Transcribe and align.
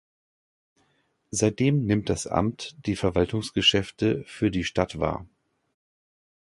Seitdem 1.29 1.85
nimmt 1.85 2.09
das 2.09 2.25
Amt 2.25 2.75
die 2.87 2.95
Verwaltungsgeschäfte 2.95 4.23
für 4.25 4.49
die 4.49 4.63
Stadt 4.63 4.97
wahr. 4.99 5.27